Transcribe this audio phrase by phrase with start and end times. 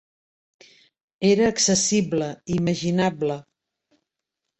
[1.31, 3.37] Era accessible, imaginable.